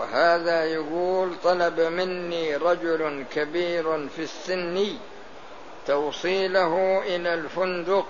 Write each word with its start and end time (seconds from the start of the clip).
وهذا 0.00 0.64
يقول 0.64 1.36
طلب 1.44 1.80
مني 1.80 2.56
رجل 2.56 3.24
كبير 3.34 4.08
في 4.08 4.22
السن 4.22 4.96
توصيله 5.86 7.02
إلى 7.06 7.34
الفندق 7.34 8.06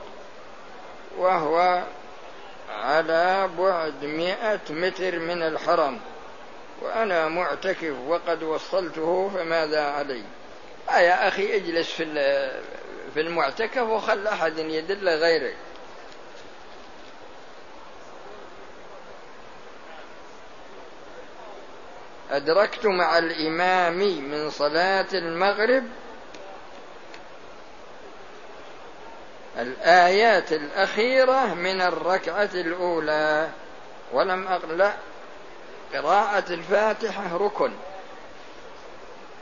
وهو 1.18 1.82
على 2.70 3.50
بعد 3.58 4.04
مئة 4.04 4.60
متر 4.70 5.18
من 5.18 5.42
الحرم 5.42 6.00
وأنا 6.82 7.28
معتكف 7.28 7.94
وقد 8.06 8.42
وصلته 8.42 9.30
فماذا 9.34 9.82
علي؟ 9.82 10.24
آه 10.90 10.98
يا 10.98 11.28
أخي 11.28 11.56
اجلس 11.56 11.92
في 11.92 12.04
في 13.14 13.20
المعتكف 13.20 13.82
وخل 13.82 14.26
أحد 14.26 14.58
يدل 14.58 15.08
غيرك. 15.08 15.56
أدركت 22.30 22.86
مع 22.86 23.18
الإمام 23.18 23.98
من 24.30 24.50
صلاة 24.50 25.06
المغرب 25.12 25.84
الآيات 29.58 30.52
الأخيرة 30.52 31.54
من 31.54 31.80
الركعة 31.80 32.50
الأولى 32.54 33.48
ولم 34.12 34.48
أقلع 34.48 34.94
قراءة 35.94 36.52
الفاتحة 36.52 37.36
ركن 37.36 37.70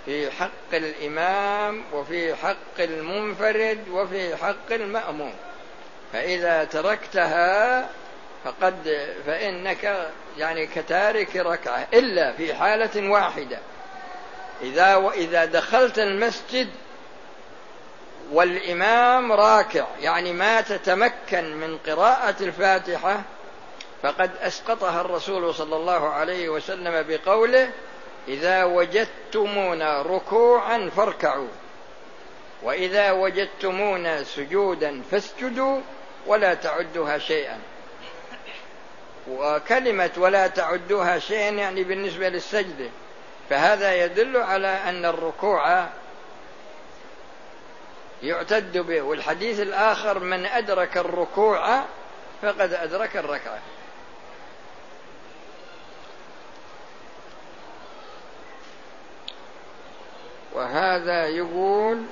في 0.04 0.30
حق 0.30 0.72
الإمام 0.72 1.84
وفي 1.92 2.34
حق 2.34 2.78
المنفرد 2.78 3.88
وفي 3.90 4.36
حق 4.36 4.72
المأموم 4.72 5.34
فإذا 6.12 6.64
تركتها 6.64 7.88
فقد 8.44 9.06
فإنك 9.26 10.10
يعني 10.38 10.66
كتارك 10.66 11.36
ركعة 11.36 11.88
إلا 11.94 12.32
في 12.32 12.54
حالة 12.54 13.10
واحدة. 13.10 13.58
إذا 14.62 14.94
وإذا 14.96 15.44
دخلت 15.44 15.98
المسجد 15.98 16.68
والإمام 18.32 19.32
راكع 19.32 19.86
يعني 20.00 20.32
ما 20.32 20.60
تتمكن 20.60 21.56
من 21.56 21.78
قراءة 21.86 22.34
الفاتحة 22.40 23.22
فقد 24.02 24.30
أسقطها 24.40 25.00
الرسول 25.00 25.54
صلى 25.54 25.76
الله 25.76 26.08
عليه 26.08 26.48
وسلم 26.48 27.06
بقوله 27.08 27.70
إذا 28.28 28.64
وجدتمونا 28.64 30.02
ركوعا 30.02 30.90
فاركعوا 30.96 31.48
وإذا 32.62 33.10
وجدتمونا 33.10 34.24
سجودا 34.24 35.02
فاسجدوا 35.10 35.80
ولا 36.26 36.54
تعدها 36.54 37.18
شيئا. 37.18 37.58
وكلمة 39.30 40.10
ولا 40.16 40.46
تعدوها 40.46 41.18
شيئا 41.18 41.48
يعني 41.50 41.84
بالنسبة 41.84 42.28
للسجدة. 42.28 42.90
فهذا 43.50 44.04
يدل 44.04 44.36
على 44.36 44.68
أن 44.68 45.04
الركوع 45.04 45.86
يعتد 48.22 48.78
به 48.78 49.02
والحديث 49.02 49.60
الآخر 49.60 50.18
من 50.18 50.46
أدرك 50.46 50.96
الركوع 50.96 51.82
فقد 52.42 52.72
أدرك 52.72 53.16
الركعة. 53.16 53.58
وهذا 60.54 61.26
يقول 61.26 62.04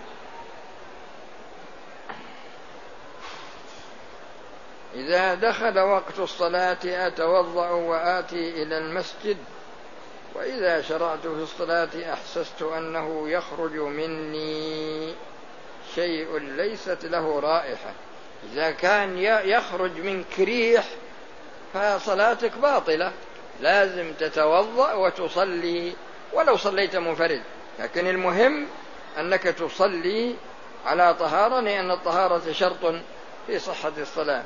إذا 4.97 5.34
دخل 5.34 5.78
وقت 5.78 6.19
الصلاة 6.19 6.78
أتوضأ 6.84 7.70
وآتي 7.70 8.62
إلى 8.62 8.78
المسجد. 8.78 9.36
وإذا 10.34 10.83
شرعت 10.83 11.20
في 11.20 11.27
الصلاة 11.27 11.88
أحسست 12.12 12.62
أنه 12.62 13.28
يخرج 13.28 13.72
مني. 13.72 15.14
شيء 15.94 16.38
ليست 16.38 17.05
له 17.05 17.41
رائحة. 17.41 17.93
إذا 18.53 18.70
كان 18.70 19.19
يخرج 19.44 20.00
منك 20.00 20.38
ريح 20.38 20.84
فصلاتك 21.75 22.53
باطلة. 22.59 23.12
لازم 23.60 24.12
تتوضأ 24.12 24.93
وتصلي 24.93 25.93
ولو 26.32 26.56
صليت 26.56 26.97
منفرد. 26.97 27.43
لكن 27.78 28.06
المهم 28.06 28.66
أنك 29.19 29.43
تصلي 29.43 30.34
على 30.87 31.15
طهارة 31.15 31.60
لأن 31.60 31.91
الطهارة 31.91 32.53
شرط 32.53 32.94
في 33.47 33.59
صحة 33.59 33.93
الصلاة. 33.99 34.43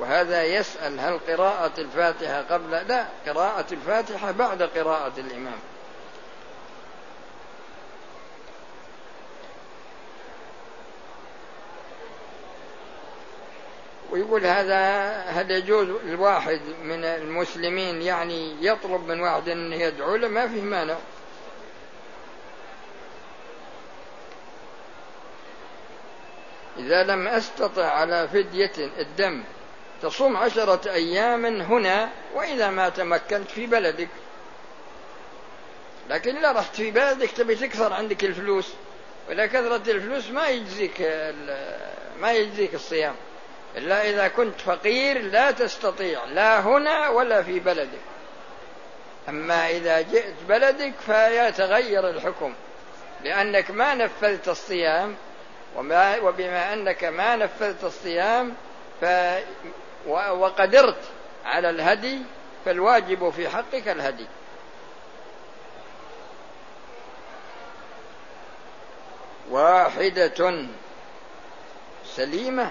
وهذا 0.00 0.44
يسأل 0.44 1.00
هل 1.00 1.18
قراءة 1.18 1.80
الفاتحة 1.80 2.42
قبل؟ 2.42 2.70
لا 2.70 3.06
قراءة 3.26 3.66
الفاتحة 3.72 4.30
بعد 4.30 4.62
قراءة 4.62 5.12
الإمام. 5.18 5.58
ويقول 14.10 14.46
هذا 14.46 15.10
هل 15.26 15.50
يجوز 15.50 15.88
الواحد 15.88 16.60
من 16.82 17.04
المسلمين 17.04 18.02
يعني 18.02 18.66
يطلب 18.66 19.08
من 19.08 19.20
واحد 19.20 19.48
أن 19.48 19.72
يدعو 19.72 20.16
له؟ 20.16 20.28
ما 20.28 20.48
فيه 20.48 20.62
مانع. 20.62 20.96
إذا 26.78 27.02
لم 27.02 27.28
أستطع 27.28 27.86
على 27.86 28.28
فدية 28.28 28.72
الدم 28.78 29.42
تصوم 30.02 30.36
عشرة 30.36 30.92
أيام 30.92 31.46
هنا 31.46 32.08
وإذا 32.34 32.70
ما 32.70 32.88
تمكنت 32.88 33.50
في 33.50 33.66
بلدك. 33.66 34.08
لكن 36.10 36.36
إذا 36.36 36.52
رحت 36.52 36.74
في 36.74 36.90
بلدك 36.90 37.30
تبي 37.30 37.54
تكثر 37.54 37.92
عندك 37.92 38.24
الفلوس 38.24 38.72
وإذا 39.28 39.46
كثرت 39.46 39.88
الفلوس 39.88 40.30
ما 40.30 40.48
يجزيك 40.48 41.00
ما 42.20 42.32
يجزيك 42.32 42.74
الصيام. 42.74 43.14
إلا 43.76 44.10
إذا 44.10 44.28
كنت 44.28 44.60
فقير 44.60 45.22
لا 45.22 45.50
تستطيع 45.50 46.24
لا 46.24 46.60
هنا 46.60 47.08
ولا 47.08 47.42
في 47.42 47.60
بلدك. 47.60 48.00
أما 49.28 49.70
إذا 49.70 50.00
جئت 50.00 50.34
بلدك 50.48 50.92
فيتغير 51.06 52.10
الحكم 52.10 52.54
لأنك 53.24 53.70
ما 53.70 53.94
نفذت 53.94 54.48
الصيام 54.48 55.16
وما 55.76 56.18
وبما 56.18 56.72
أنك 56.72 57.04
ما 57.04 57.36
نفذت 57.36 57.84
الصيام 57.84 58.54
وقدرت 60.06 61.02
على 61.44 61.70
الهدي 61.70 62.18
فالواجب 62.64 63.30
في 63.30 63.48
حقك 63.48 63.88
الهدي. 63.88 64.26
واحدة 69.50 70.68
سليمة 72.16 72.70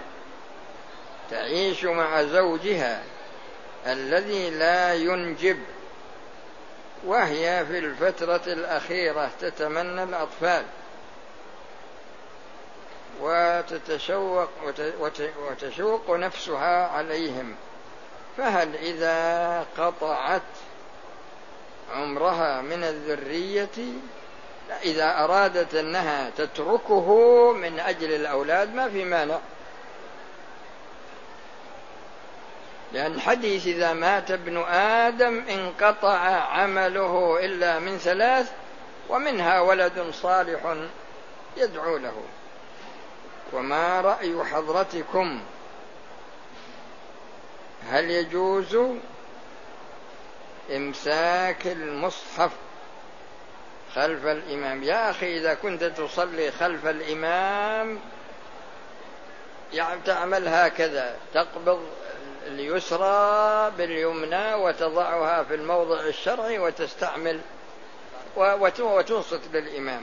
تعيش 1.31 1.83
مع 1.83 2.23
زوجها 2.23 3.03
الذي 3.87 4.49
لا 4.49 4.93
ينجب 4.93 5.59
وهي 7.05 7.65
في 7.65 7.79
الفترة 7.79 8.53
الأخيرة 8.53 9.29
تتمنى 9.41 10.03
الأطفال. 10.03 10.63
وتتشوق 13.21 14.49
وتشوق 15.39 16.09
نفسها 16.09 16.87
عليهم. 16.87 17.55
فهل 18.37 18.75
إذا 18.75 19.65
قطعت 19.77 20.41
عمرها 21.93 22.61
من 22.61 22.83
الذرية 22.83 23.93
إذا 24.83 25.23
أرادت 25.23 25.75
أنها 25.75 26.29
تتركه 26.37 27.11
من 27.53 27.79
أجل 27.79 28.13
الأولاد 28.13 28.75
ما 28.75 28.89
في 28.89 29.03
مانع. 29.05 29.39
لأن 32.91 33.19
حديث 33.19 33.67
إذا 33.67 33.93
مات 33.93 34.31
ابن 34.31 34.57
آدم 34.73 35.43
انقطع 35.49 36.17
عمله 36.29 37.39
إلا 37.45 37.79
من 37.79 37.97
ثلاث 37.97 38.51
ومنها 39.09 39.61
ولد 39.61 40.11
صالح 40.11 40.75
يدعو 41.57 41.97
له. 41.97 42.23
وما 43.53 44.01
رأي 44.01 44.43
حضرتكم؟ 44.43 45.41
هل 47.89 48.11
يجوز 48.11 48.77
إمساك 50.75 51.67
المصحف 51.67 52.51
خلف 53.95 54.25
الإمام؟ 54.25 54.83
يا 54.83 55.09
أخي 55.09 55.37
إذا 55.37 55.53
كنت 55.53 55.83
تصلي 55.83 56.51
خلف 56.51 56.87
الإمام 56.87 57.99
يعني 59.73 60.01
تعمل 60.05 60.47
هكذا 60.47 61.15
تقبض 61.33 61.79
اليسرى 62.47 63.71
باليمنى 63.77 64.53
وتضعها 64.53 65.43
في 65.43 65.55
الموضع 65.55 65.99
الشرعي 65.99 66.59
وتستعمل 66.59 67.41
وتنصت 68.79 69.41
للإمام. 69.53 70.01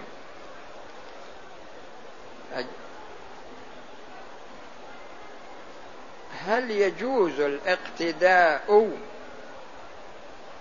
هل 6.47 6.71
يجوز 6.71 7.41
الاقتداء 7.41 8.91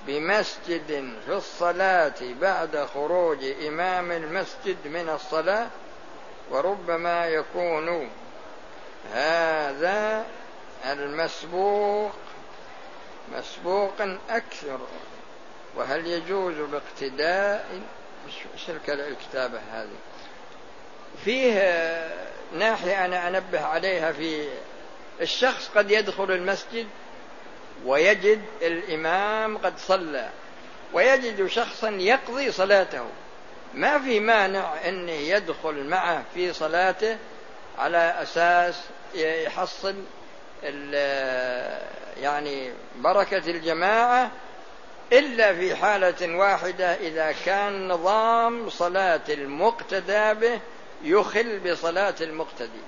بمسجد 0.08 1.14
في 1.26 1.32
الصلاة 1.34 2.14
بعد 2.42 2.88
خروج 2.94 3.46
إمام 3.68 4.12
المسجد 4.12 4.78
من 4.86 5.10
الصلاة؟ 5.10 5.68
وربما 6.50 7.28
يكون 7.28 8.10
هذا 9.14 10.26
المسبوق 10.86 12.12
مسبوقا 13.34 14.20
أكثر. 14.30 14.80
وهل 15.76 16.08
يجوز 16.08 16.56
باقتداء 16.56 17.82
إيش 18.54 18.70
الكتابة 18.90 19.60
هذه. 19.72 19.98
فيه 21.26 21.60
ناحية 22.54 23.06
أنا 23.06 23.28
أنبه 23.28 23.66
عليها 23.66 24.12
في 24.12 24.48
الشخص 25.22 25.70
قد 25.76 25.92
يدخل 25.92 26.32
المسجد 26.32 26.88
ويجد 27.86 28.42
الإمام 28.62 29.58
قد 29.58 29.78
صلى 29.78 30.30
ويجد 30.94 31.48
شخصا 31.48 31.90
يقضي 31.90 32.52
صلاته. 32.52 33.06
ما 33.74 34.00
في 34.00 34.20
مانع 34.20 34.74
أنه 34.88 35.12
يدخل 35.12 35.84
معه 35.84 36.24
في 36.34 36.54
صلاته 36.54 37.18
على 37.78 38.16
أساس 38.22 38.76
يحصل 39.16 39.96
يعني 42.18 42.74
بركة 42.96 43.52
الجماعة 43.52 44.32
إلا 45.14 45.54
في 45.54 45.76
حالة 45.76 46.36
واحدة 46.38 46.94
إذا 46.94 47.36
كان 47.46 47.88
نظام 47.88 48.70
صلاة 48.70 49.22
المقتدى 49.30 50.34
به 50.34 50.60
يخل 51.04 51.60
بصلاة 51.60 52.16
المقتدي. 52.22 52.82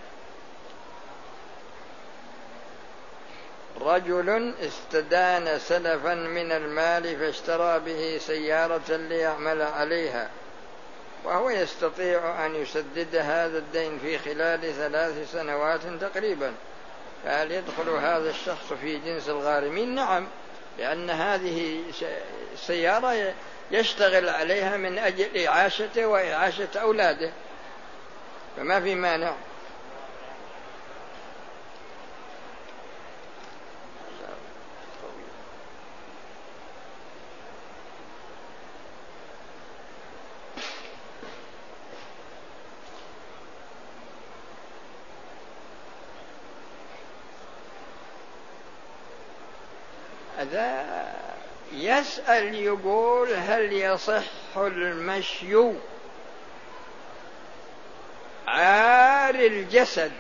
رجل 3.82 4.54
استدان 4.62 5.60
سلفا 5.60 6.14
من 6.14 6.52
المال 6.52 7.20
فاشترى 7.20 7.80
به 7.80 8.18
سيارة 8.22 8.96
ليعمل 8.96 9.62
عليها 9.62 10.30
وهو 11.24 11.50
يستطيع 11.50 12.46
أن 12.46 12.56
يسدد 12.56 13.16
هذا 13.16 13.58
الدين 13.58 14.00
في 14.00 14.18
خلال 14.18 14.74
ثلاث 14.74 15.32
سنوات 15.32 15.82
تقريبا. 16.02 16.54
فهل 17.24 17.52
يدخل 17.52 17.90
هذا 17.90 18.30
الشخص 18.30 18.74
في 18.82 18.98
جنس 18.98 19.30
الغارمين؟ 19.30 19.96
نعم 19.96 20.28
لأن 20.80 21.10
هذه 21.10 21.84
سيارة 22.56 23.34
يشتغل 23.72 24.30
عليها 24.30 24.78
من 24.78 24.98
أجل 24.98 25.46
إعاشته 25.46 26.06
وإعاشة 26.06 26.70
أولاده. 26.76 27.32
فما 28.58 28.82
في 28.82 28.96
مانع 28.96 29.34
هذا 50.38 50.86
يسأل 52.00 52.56
يقول 52.56 53.34
هل 53.34 53.74
يصح 53.74 54.24
المشي؟ 54.58 55.56
عار 58.48 59.36
الجسد 59.36 60.12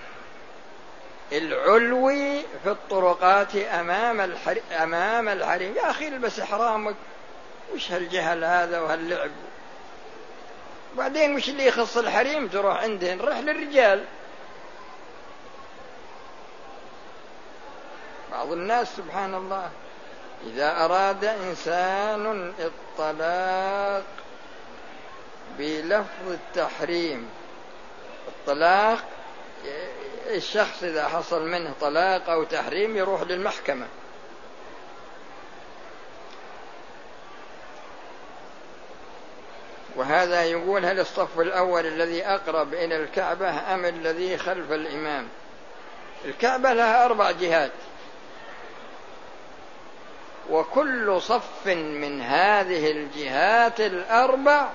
العلوي 1.32 2.42
في 2.64 2.72
الطرقات 2.72 3.56
أمام 3.56 4.22
الحريم 4.22 4.64
أمام 4.72 5.30
الحريم 5.30 5.76
يا 5.76 5.92
أخي 5.92 6.08
البس 6.08 6.40
إحرامك. 6.40 6.96
وش 7.74 7.92
هالجهل 7.92 8.44
هذا 8.44 8.80
وهاللعب؟ 8.80 9.32
بعدين 10.96 11.36
وش 11.36 11.50
اللي 11.50 11.66
يخص 11.66 11.98
الحريم؟ 11.98 12.48
تروح 12.48 12.84
عندهن. 12.84 13.22
روح 13.22 13.38
للرجال. 13.38 14.04
بعض 18.32 18.52
الناس 18.52 18.88
سبحان 18.98 19.36
الله. 19.36 19.72
إذا 20.46 20.86
أراد 20.86 21.26
إنسان 21.26 22.54
الطلاق 22.60 24.04
بلفظ 25.58 26.28
التحريم 26.32 27.30
الطلاق 28.28 29.04
الشخص 30.28 30.84
إذا 30.84 31.08
حصل 31.08 31.48
منه 31.48 31.74
طلاق 31.82 32.30
أو 32.30 32.44
تحريم 32.44 32.98
يروح 32.98 33.22
للمحكمة. 33.22 33.88
وهذا 39.96 40.44
يقول 40.44 40.86
هل 40.86 41.00
الصف 41.00 41.40
الأول 41.40 41.86
الذي 41.86 42.26
أقرب 42.26 42.74
إلى 42.74 42.98
الكعبة 42.98 43.74
أم 43.74 43.86
الذي 43.86 44.38
خلف 44.38 44.72
الإمام؟ 44.72 45.28
الكعبة 46.26 46.74
لها 46.74 47.06
أربع 47.06 47.32
جهات. 47.32 47.72
وكل 50.50 51.22
صف 51.22 51.68
من 51.68 52.22
هذه 52.22 52.92
الجهات 52.92 53.82
الأربع 53.82 54.70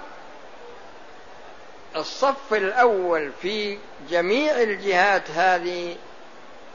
الصف 1.96 2.54
الأول 2.54 3.32
في 3.42 3.78
جميع 4.10 4.62
الجهات 4.62 5.30
هذه 5.30 5.96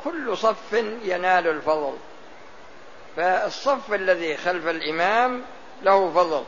كل 0.04 0.38
صف 0.38 0.74
ينال 1.04 1.48
الفضل. 1.48 1.94
فالصف 3.18 3.94
الذي 3.94 4.38
خلف 4.38 4.68
الإمام 4.68 5.42
له 5.84 6.12
فضل. 6.12 6.44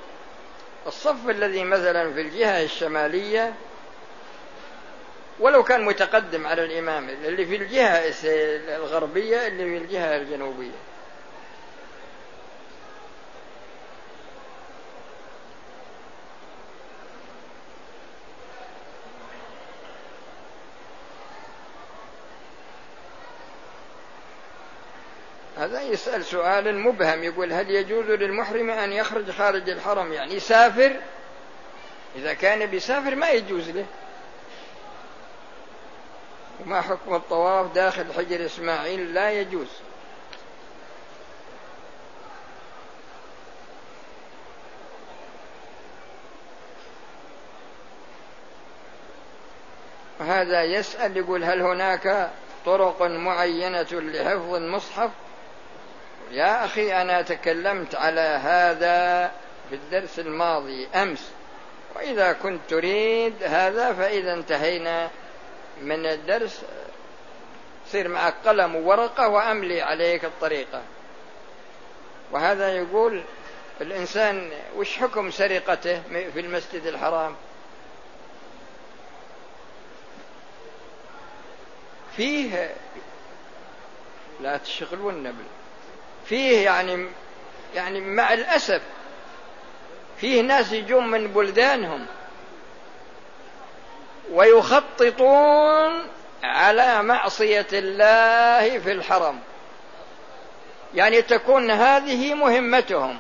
الصف 0.88 1.30
الذي 1.30 1.63
مثلا 1.63 2.13
في 2.13 2.22
الجهة 2.22 2.63
الشمالية 2.63 3.54
ولو 5.40 5.63
كان 5.63 5.86
متقدم 5.86 6.48
على 6.48 6.66
الإمام 6.66 7.10
اللي 7.10 7.46
في 7.46 7.56
الجهة 7.56 8.13
الغربية 8.78 9.48
اللي 9.48 9.63
في 9.63 9.78
الجهة 9.78 10.18
الجنوبية. 10.18 10.88
هذا 25.69 25.81
يسأل 25.81 26.25
سؤال 26.25 26.80
مبهم 26.80 27.24
يقول 27.24 27.54
هل 27.54 27.69
يجوز 27.71 28.06
للمحرم 28.06 28.69
أن 28.69 28.92
يخرج 28.92 29.31
خارج 29.31 29.69
الحرم؟ 29.69 30.13
يعني 30.13 30.33
يسافر؟ 30.33 30.96
إذا 32.15 32.34
كان 32.34 32.65
بيسافر 32.65 33.15
ما 33.15 33.29
يجوز 33.29 33.70
له. 33.70 33.86
وما 36.60 36.82
حكم 36.82 37.15
الطواف 37.15 37.74
داخل 37.74 38.13
حجر 38.13 38.46
إسماعيل؟ 38.46 39.13
لا 39.13 39.32
يجوز. 39.32 39.67
وهذا 50.20 50.63
يسأل 50.63 51.17
يقول 51.17 51.44
هل 51.44 51.62
هناك 51.62 52.29
طرق 52.65 53.01
معينة 53.01 53.88
لحفظ 53.91 54.53
المصحف؟ 54.53 55.12
يا 56.31 56.65
أخي 56.65 57.01
أنا 57.01 57.21
تكلمت 57.21 57.95
على 57.95 58.21
هذا 58.21 59.31
في 59.69 59.75
الدرس 59.75 60.19
الماضي 60.19 60.88
أمس. 60.88 61.31
وإذا 61.95 62.33
كنت 62.33 62.59
تريد 62.69 63.43
هذا 63.43 63.93
فإذا 63.93 64.33
انتهينا 64.33 65.09
من 65.81 66.05
الدرس. 66.05 66.62
صير 67.88 68.07
معك 68.07 68.33
قلم 68.45 68.75
وورقة 68.75 69.27
وأملي 69.27 69.81
عليك 69.81 70.25
الطريقة. 70.25 70.81
وهذا 72.31 72.75
يقول 72.75 73.24
الإنسان 73.81 74.51
وش 74.75 74.98
حكم 74.98 75.31
سرقته 75.31 76.01
في 76.33 76.39
المسجد 76.39 76.86
الحرام؟ 76.86 77.36
فيه 82.15 82.75
لا 84.41 84.57
تشغلون 84.57 85.13
النبل. 85.13 85.59
فيه 86.29 86.65
يعني 86.65 87.07
يعني 87.75 88.01
مع 88.01 88.33
الأسف 88.33 88.81
فيه 90.17 90.41
ناس 90.41 90.71
يجون 90.71 91.07
من 91.07 91.27
بلدانهم 91.27 92.05
ويخططون 94.31 96.07
على 96.43 97.03
معصية 97.03 97.67
الله 97.74 98.79
في 98.79 98.91
الحرم. 98.91 99.39
يعني 100.95 101.21
تكون 101.21 101.71
هذه 101.71 102.33
مهمتهم. 102.33 103.19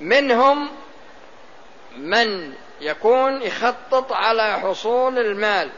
منهم 0.00 0.70
من 1.96 2.54
يكون 2.80 3.42
يخطط 3.42 4.12
على 4.12 4.60
حصول 4.60 5.18
المال. 5.18 5.70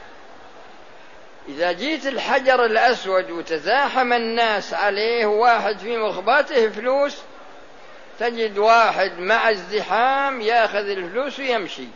إذا 1.48 1.72
جيت 1.72 2.06
الحجر 2.06 2.64
الأسود 2.64 3.30
وتزاحم 3.30 4.12
الناس 4.12 4.74
عليه 4.74 5.26
واحد 5.26 5.78
في 5.78 5.96
مخباته 5.98 6.68
فلوس 6.68 7.22
تجد 8.18 8.58
واحد 8.58 9.18
مع 9.18 9.50
الزحام 9.50 10.40
ياخذ 10.40 10.88
الفلوس 10.88 11.38
ويمشي. 11.38 11.88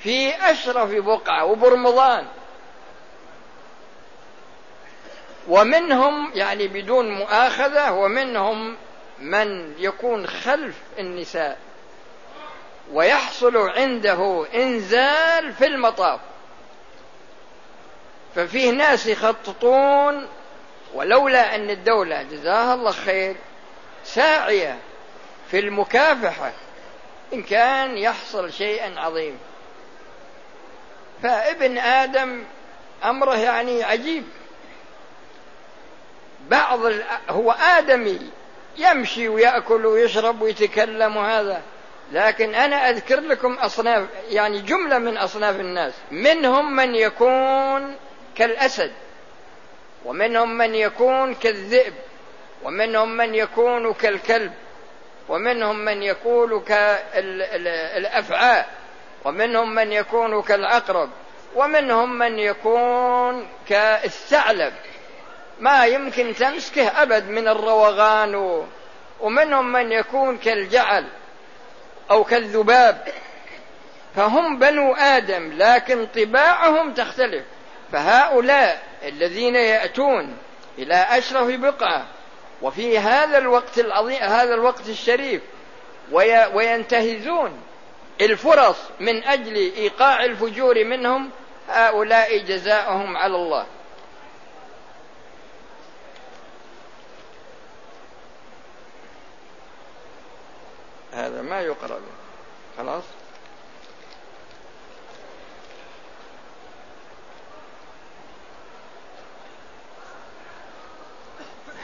في 0.00 0.34
أشرف 0.50 0.90
بقعة 0.90 1.44
وبرمضان. 1.44 2.26
ومنهم 5.48 6.32
يعني 6.34 6.68
بدون 6.68 7.10
مؤاخذة 7.10 7.92
ومنهم 7.92 8.76
من 9.18 9.74
يكون 9.78 10.26
خلف 10.26 10.76
النساء. 10.98 11.58
ويحصل 12.92 13.56
عنده 13.56 14.46
إنزال 14.54 15.52
في 15.52 15.66
المطاف. 15.66 16.20
ففيه 18.36 18.70
ناس 18.70 19.06
يخططون 19.06 20.28
ولولا 20.94 21.54
أن 21.54 21.70
الدولة 21.70 22.22
جزاها 22.22 22.74
الله 22.74 22.92
خير 22.92 23.36
ساعية 24.04 24.78
في 25.50 25.58
المكافحة 25.58 26.52
إن 27.32 27.42
كان 27.42 27.98
يحصل 27.98 28.52
شيئا 28.52 29.00
عظيم. 29.00 29.38
فابن 31.22 31.78
آدم 31.78 32.44
أمره 33.04 33.36
يعني 33.36 33.82
عجيب. 33.84 34.24
بعض 36.48 36.80
هو 37.30 37.50
آدمي 37.50 38.30
يمشي 38.76 39.28
ويأكل 39.28 39.86
ويشرب 39.86 40.42
ويتكلم 40.42 41.16
وهذا 41.16 41.62
لكن 42.12 42.54
أنا 42.54 42.90
أذكر 42.90 43.20
لكم 43.20 43.54
أصناف 43.54 44.06
يعني 44.28 44.60
جملة 44.60 44.98
من 44.98 45.16
أصناف 45.16 45.60
الناس. 45.60 45.94
منهم 46.10 46.76
من 46.76 46.94
يكون 46.94 47.96
كالأسد 48.36 48.92
ومنهم 50.04 50.58
من 50.58 50.74
يكون 50.74 51.34
كالذئب 51.34 51.94
ومنهم 52.64 53.16
من 53.16 53.34
يكون 53.34 53.94
كالكلب 53.94 54.52
ومنهم 55.28 55.78
من 55.78 56.02
يكون 56.02 56.60
كالأفعاء 56.60 58.68
ومنهم 59.24 59.74
من 59.74 59.92
يكون 59.92 60.42
كالعقرب 60.42 61.10
ومنهم 61.54 62.18
من 62.18 62.38
يكون 62.38 63.48
كالثعلب. 63.68 64.72
ما 65.60 65.86
يمكن 65.86 66.34
تمسكه 66.34 67.02
أبد 67.02 67.28
من 67.28 67.48
الروغان 67.48 68.64
ومنهم 69.20 69.72
من 69.72 69.92
يكون 69.92 70.38
كالجعل 70.38 71.06
أو 72.10 72.24
كالذباب. 72.24 73.08
فهم 74.16 74.58
بنو 74.58 74.94
آدم 74.94 75.52
لكن 75.56 76.06
طباعهم 76.06 76.94
تختلف. 76.94 77.44
فهؤلاء 77.92 78.82
الذين 79.02 79.56
يأتون 79.56 80.36
إلى 80.78 80.94
أشرف 80.94 81.60
بقعة 81.60 82.06
وفي 82.62 82.98
هذا 82.98 83.38
الوقت 83.38 83.78
العظيم 83.78 84.22
هذا 84.22 84.54
الوقت 84.54 84.88
الشريف 84.88 85.42
وينتهزون 86.52 87.62
الفرص 88.20 88.76
من 89.00 89.24
أجل 89.24 89.54
إيقاع 89.54 90.24
الفجور 90.24 90.84
منهم 90.84 91.30
هؤلاء 91.68 92.38
جزاؤهم 92.38 93.16
على 93.16 93.36
الله. 93.36 93.66
هذا 101.12 101.42
ما 101.42 101.60
يقرأ 101.60 102.00
خلاص؟ 102.78 103.04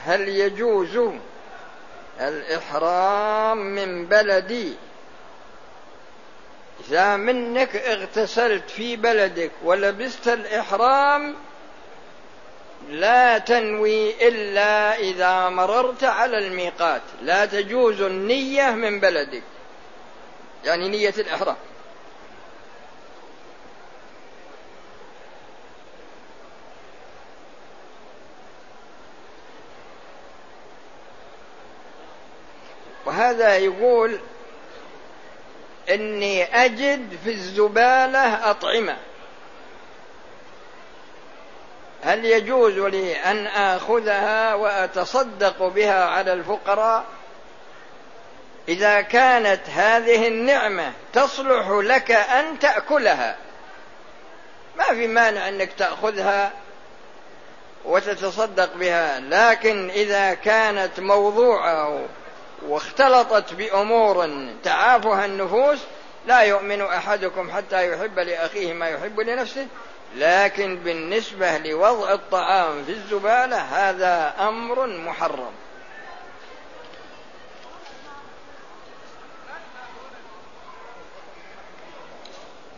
هل 0.04 0.28
يجوز 0.28 1.00
الإحرام 2.20 3.58
من 3.58 4.06
بلدي؟ 4.06 4.74
إذا 6.88 7.16
منك 7.16 7.76
اغتسلت 7.76 8.70
في 8.70 8.96
بلدك 8.96 9.50
ولبست 9.64 10.28
الإحرام 10.28 11.34
لا 12.88 13.38
تنوي 13.38 14.28
إلا 14.28 14.98
إذا 14.98 15.48
مررت 15.48 16.04
على 16.04 16.38
الميقات. 16.38 17.02
لا 17.22 17.46
تجوز 17.46 18.00
النية 18.00 18.70
من 18.70 19.00
بلدك. 19.00 19.42
يعني 20.64 20.88
نية 20.88 21.14
الإحرام. 21.18 21.56
وهذا 33.32 33.56
يقول 33.56 34.18
إني 35.90 36.64
أجد 36.64 37.18
في 37.24 37.30
الزبالة 37.30 38.50
أطعمة. 38.50 38.96
هل 42.04 42.24
يجوز 42.24 42.78
لي 42.78 43.16
أن 43.16 43.46
آخذها 43.46 44.54
وأتصدق 44.54 45.62
بها 45.62 46.04
على 46.04 46.32
الفقراء؟ 46.32 47.04
إذا 48.68 49.00
كانت 49.00 49.60
هذه 49.68 50.28
النعمة 50.28 50.92
تصلح 51.12 51.68
لك 51.68 52.10
أن 52.10 52.58
تأكلها. 52.58 53.36
ما 54.76 54.84
في 54.84 55.06
مانع 55.06 55.48
أنك 55.48 55.72
تأخذها 55.72 56.52
وتتصدق 57.84 58.74
بها 58.74 59.20
لكن 59.20 59.90
إذا 59.90 60.34
كانت 60.34 61.00
موضوعة 61.00 62.08
واختلطت 62.68 63.54
بأمور 63.54 64.28
تعافها 64.64 65.24
النفوس 65.24 65.78
لا 66.26 66.40
يؤمن 66.40 66.82
أحدكم 66.82 67.50
حتى 67.50 67.92
يحب 67.92 68.18
لأخيه 68.18 68.72
ما 68.72 68.88
يحب 68.88 69.20
لنفسه 69.20 69.66
لكن 70.16 70.76
بالنسبة 70.76 71.58
لوضع 71.58 72.12
الطعام 72.12 72.84
في 72.84 72.92
الزبالة 72.92 73.56
هذا 73.56 74.34
أمر 74.40 74.86
محرم. 74.86 75.52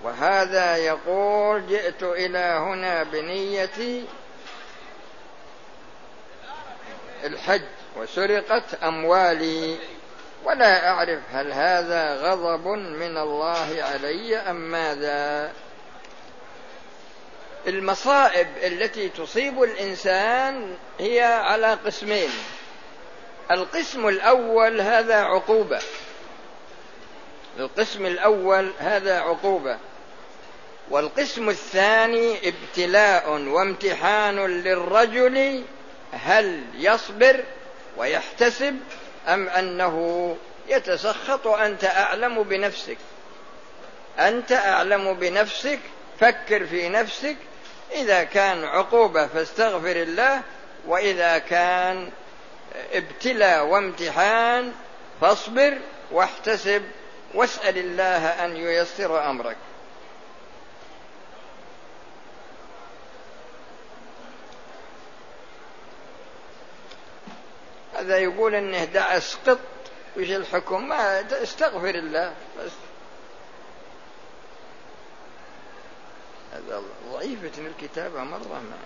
وهذا 0.03 0.77
يقول 0.77 1.67
جئت 1.67 2.03
إلى 2.03 2.39
هنا 2.39 3.03
بنية 3.03 4.05
الحج. 7.25 7.63
وسرقت 7.97 8.75
أموالي. 8.75 9.77
ولا 10.45 10.89
أعرف 10.89 11.21
هل 11.33 11.53
هذا 11.53 12.15
غضب 12.15 12.67
من 12.79 13.17
الله 13.17 13.83
علي 13.83 14.37
أم 14.37 14.57
ماذا. 14.57 15.53
المصائب 17.67 18.49
التي 18.63 19.09
تصيب 19.09 19.63
الإنسان 19.63 20.77
هي 21.01 21.23
على 21.23 21.75
قسمين. 21.87 22.31
القسم 23.51 24.09
الأول 24.09 24.81
هذا 24.81 25.17
عقوبة. 25.17 25.81
القسم 27.59 28.07
الأول 28.07 28.73
هذا 28.79 29.21
عقوبة. 29.21 29.79
والقسم 30.91 31.49
الثاني 31.49 32.49
ابتلاء 32.49 33.31
وامتحان 33.31 34.37
للرجل 34.37 35.63
هل 36.13 36.63
يصبر 36.75 37.45
ويحتسب 37.97 38.77
أم 39.29 39.49
أنه 39.49 40.37
يتسخط 40.69 41.47
أنت 41.47 41.85
أعلم 41.85 42.43
بنفسك. 42.43 42.97
أنت 44.19 44.53
أعلم 44.53 45.15
بنفسك 45.15 45.79
فكر 46.21 46.67
في 46.67 46.89
نفسك. 46.89 47.37
إذا 47.93 48.25
كان 48.25 48.65
عقوبة 48.65 49.27
فاستغفر 49.27 49.97
الله 50.03 50.43
وإذا 50.87 51.39
كان 51.39 52.11
ابتلاء 52.93 53.67
وامتحان 53.67 54.73
فاصبر 55.21 55.79
واحتسب 56.11 56.83
واسأل 57.35 57.79
الله 57.79 58.45
أن 58.45 58.57
ييسر 58.57 59.31
أمرك. 59.31 59.57
هذا 67.95 68.19
يقول 68.19 68.55
إنه 68.55 68.85
دعس 68.85 69.37
قط 69.47 69.59
وش 70.17 70.31
الحكم؟ 70.31 70.89
ما 70.89 71.21
استغفر 71.43 71.95
الله 71.95 72.35
بس. 72.59 72.73
هذا 76.53 76.83
ضعيفة 77.13 77.67
الكتابة 77.67 78.25
مرة 78.25 78.39
ما. 78.49 78.77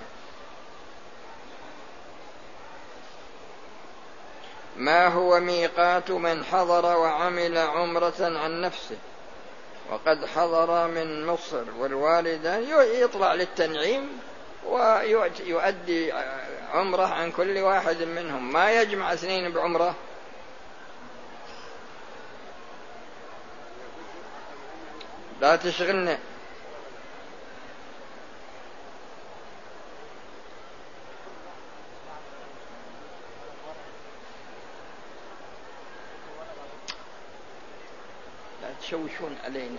ما 4.77 5.09
هو 5.09 5.41
ميقات 5.41 6.11
من 6.11 6.45
حضر 6.45 6.97
وعمل 6.97 7.59
عمرة 7.59 8.15
عن 8.21 8.61
نفسه؟ 8.61 8.97
وقد 9.91 10.27
حضر 10.27 10.87
من 10.87 11.27
مصر 11.27 11.65
والوالدة 11.79 12.57
يطلع 12.83 13.35
للتنعيم 13.35 14.09
ويؤدي 14.67 16.13
عمرة 16.73 17.07
عن 17.07 17.33
كل 17.33 17.59
واحد 17.59 18.03
منهم. 18.03 18.53
ما 18.53 18.73
يجمع 18.73 19.13
اثنين 19.13 19.53
بعمرة؟ 19.53 19.95
لا 25.41 25.57
تشغلنا 25.57 26.19
لا 38.63 38.75
تشوشون 38.81 39.37
علينا. 39.45 39.79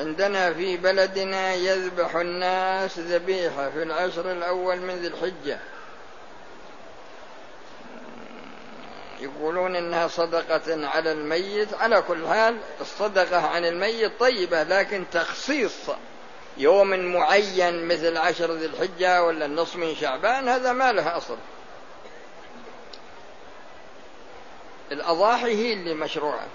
عندنا 0.00 0.52
في 0.52 0.76
بلدنا 0.76 1.54
يذبح 1.54 2.16
الناس 2.16 2.98
ذبيحة 2.98 3.70
في 3.70 3.82
العشر 3.82 4.32
الأول 4.32 4.76
من 4.80 4.94
ذي 4.94 5.06
الحجة. 5.06 5.58
يقولون 9.20 9.76
إنها 9.76 10.08
صدقة 10.08 10.88
على 10.88 11.12
الميت. 11.12 11.74
على 11.74 12.02
كل 12.02 12.28
حال 12.28 12.58
الصدقة 12.80 13.46
عن 13.46 13.64
الميت 13.64 14.12
طيبة 14.20 14.62
لكن 14.62 15.04
تخصيص 15.12 15.90
يوم 16.56 16.90
معين 16.90 17.88
مثل 17.88 18.16
عشر 18.16 18.52
ذي 18.52 18.66
الحجة 18.66 19.22
ولا 19.22 19.46
النصف 19.46 19.76
من 19.76 19.96
شعبان 19.96 20.48
هذا 20.48 20.72
ما 20.72 20.92
له 20.92 21.16
أصل. 21.16 21.36
الأضاحي 24.92 25.54
هي 25.54 25.72
اللي 25.72 25.94
مشروعة. 25.94 26.46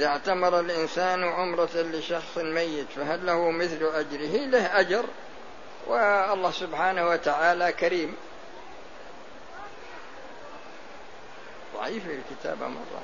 إذا 0.00 0.08
اعتمر 0.08 0.60
الإنسان 0.60 1.24
عمرة 1.24 1.70
لشخص 1.74 2.38
ميت 2.38 2.86
فهل 2.96 3.26
له 3.26 3.50
مثل 3.50 3.84
أجره؟ 3.94 4.46
له 4.46 4.80
أجر 4.80 5.04
والله 5.86 6.50
سبحانه 6.50 7.08
وتعالى 7.08 7.72
كريم. 7.72 8.16
ضعيف 11.76 12.02
الكتابة 12.06 12.68
مرة. 12.68 13.02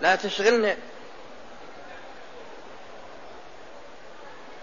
لا 0.00 0.16
تشغلني. 0.16 0.76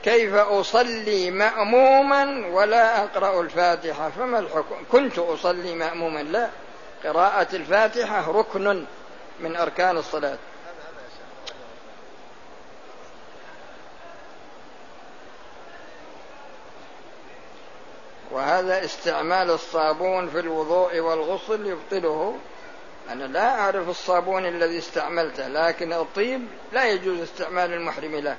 كيف 0.06 0.34
أصلي 0.34 1.32
مأموما 1.32 2.48
ولا 2.48 3.04
أقرأ 3.04 3.42
الفاتحة؟ 3.42 4.10
فما 4.10 4.40
الحكم؟ 4.40 4.76
كنت 4.92 5.20
أصلي 5.20 5.76
مأموما 5.76 6.20
لا. 6.24 6.50
قراءة 7.04 7.56
الفاتحة 7.56 8.32
ركن 8.32 8.86
من 9.40 9.56
أركان 9.56 9.98
الصلاة. 9.98 10.38
وهذا 18.32 18.86
استعمال 18.86 19.52
الصابون 19.52 20.30
في 20.30 20.40
الوضوء 20.40 21.00
والغسل 21.00 21.66
يبطله. 21.66 22.36
أنا 23.12 23.24
لا 23.24 23.60
أعرف 23.60 23.90
الصابون 23.90 24.46
الذي 24.46 24.78
استعملته 24.78 25.48
لكن 25.48 25.94
الطيب 25.94 26.48
لا 26.74 26.86
يجوز 26.86 27.20
استعمال 27.20 27.74
المحرم 27.74 28.16
له. 28.16 28.38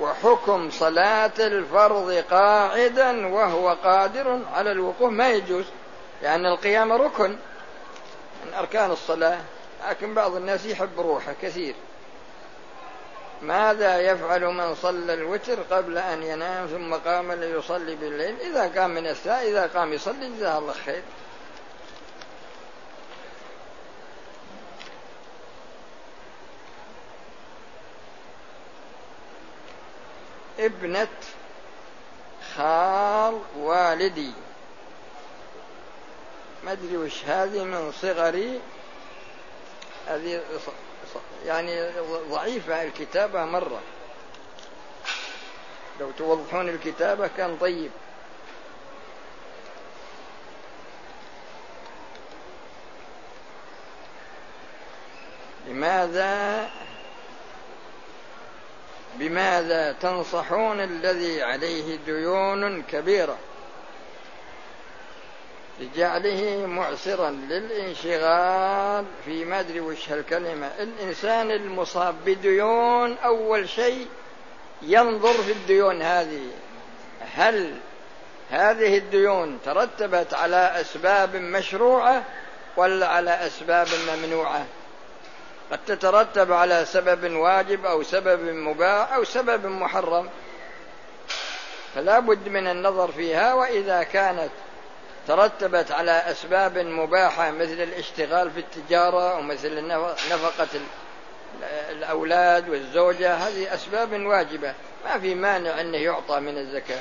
وحكم 0.00 0.70
صلاة 0.70 1.32
الفرض 1.38 2.24
قاعدا 2.30 3.26
وهو 3.26 3.76
قادر 3.84 4.40
على 4.52 4.72
الوقوف. 4.72 5.12
ما 5.12 5.30
يجوز 5.30 5.64
لأن 6.22 6.46
القيام 6.46 6.92
ركن 6.92 7.30
من 8.46 8.54
أركان 8.54 8.90
الصلاة 8.90 9.38
لكن 9.88 10.14
بعض 10.14 10.36
الناس 10.36 10.66
يحب 10.66 11.00
روحه 11.00 11.34
كثير. 11.42 11.74
ماذا 13.42 14.00
يفعل 14.00 14.44
من 14.44 14.74
صلى 14.74 15.14
الوتر 15.14 15.62
قبل 15.70 15.98
أن 15.98 16.22
ينام 16.22 16.66
ثم 16.66 16.94
قام 16.94 17.32
ليصلي 17.32 17.94
بالليل؟ 17.94 18.40
إذا 18.40 18.80
قام 18.80 18.90
من 18.90 19.06
الساعة 19.06 19.42
إذا 19.42 19.66
قام 19.66 19.92
يصلي 19.92 20.30
جزاه 20.36 20.58
الله 20.58 20.72
خير. 20.72 21.02
ابنة 30.58 31.08
خال 32.56 33.40
والدي. 33.56 34.32
ما 36.64 36.72
أدري 36.72 36.96
وش 36.96 37.24
هذه 37.24 37.64
من 37.64 37.92
صغري. 37.92 38.60
هذه 40.08 40.42
يعني 41.46 41.90
ضعيفة 42.30 42.82
الكتابة 42.82 43.44
مرة. 43.44 43.80
لو 46.00 46.10
توضحون 46.10 46.68
الكتابة 46.68 47.30
كان 47.36 47.56
طيب. 47.56 47.90
لماذا 55.66 56.70
بماذا 59.18 59.92
تنصحون 59.92 60.80
الذي 60.80 61.42
عليه 61.42 61.96
ديون 62.06 62.82
كبيرة؟ 62.82 63.36
لجعله 65.80 66.66
معسرا 66.66 67.30
للانشغال 67.30 69.04
في 69.24 69.44
ما 69.44 69.60
أدري 69.60 69.80
وش 69.80 70.08
هالكلمة. 70.10 70.66
الإنسان 70.66 71.50
المصاب 71.50 72.14
بديون 72.26 73.16
أول 73.24 73.68
شيء 73.68 74.06
ينظر 74.82 75.32
في 75.32 75.52
الديون 75.52 76.02
هذه. 76.02 76.50
هل 77.34 77.74
هذه 78.50 78.98
الديون 78.98 79.58
ترتبت 79.64 80.34
على 80.34 80.80
أسباب 80.80 81.36
مشروعة 81.36 82.24
ولا 82.76 83.08
على 83.08 83.30
أسباب 83.30 83.88
ممنوعة؟ 84.08 84.66
قد 85.70 85.78
تترتب 85.86 86.52
على 86.52 86.84
سبب 86.84 87.32
واجب 87.32 87.86
أو 87.86 88.02
سبب 88.02 88.40
مباح 88.40 89.12
أو 89.12 89.24
سبب 89.24 89.66
محرم. 89.66 90.28
فلا 91.94 92.18
بد 92.18 92.48
من 92.48 92.66
النظر 92.66 93.12
فيها 93.12 93.54
وإذا 93.54 94.02
كانت 94.02 94.50
ترتبت 95.26 95.92
على 95.92 96.10
أسباب 96.10 96.78
مباحة 96.78 97.50
مثل 97.50 97.80
الاشتغال 97.80 98.50
في 98.50 98.60
التجارة 98.60 99.32
أو 99.32 99.42
مثل 99.42 99.86
نفقة 100.30 100.68
الأولاد 101.90 102.68
والزوجة 102.68 103.34
هذه 103.34 103.74
أسباب 103.74 104.12
واجبة. 104.12 104.74
ما 105.04 105.18
في 105.18 105.34
مانع 105.34 105.80
أنه 105.80 105.98
يعطى 105.98 106.40
من 106.40 106.58
الزكاة 106.58 107.00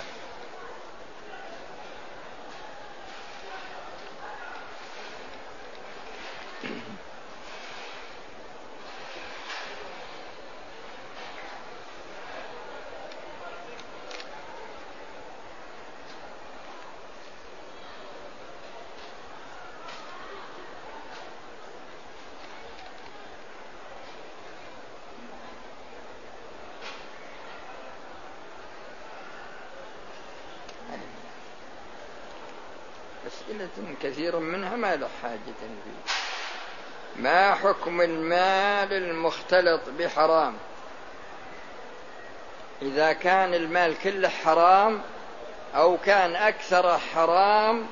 كثير 34.03 34.39
منها 34.39 34.75
ما 34.75 34.95
له 34.95 35.09
حاجة 35.23 35.39
فيه 35.45 36.11
ما 37.21 37.53
حكم 37.87 38.01
المال 38.01 38.93
المختلط 38.93 39.81
بحرام. 39.99 40.53
إذا 42.81 43.13
كان 43.13 43.53
المال 43.53 43.99
كله 44.03 44.29
حرام 44.29 45.01
أو 45.75 45.97
كان 45.97 46.35
أكثر 46.35 46.97
حرام 46.97 47.87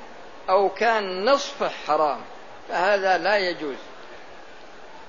أو 0.50 0.70
كان 0.70 1.26
نصفه 1.26 1.70
حرام 1.88 2.22
فهذا 2.70 3.18
لا 3.18 3.38
يجوز. 3.38 3.78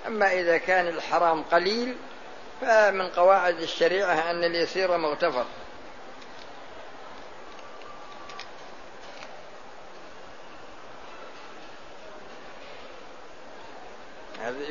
أما 0.07 0.33
إذا 0.33 0.59
كان 0.59 0.89
الحرام 0.89 1.43
قليل 1.43 1.97
فمن 2.61 3.09
قواعد 3.09 3.61
الشريعة 3.61 4.31
أن 4.31 4.45
اليسير 4.45 4.97
مغتفر. 4.97 5.45